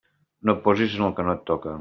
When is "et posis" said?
0.57-0.97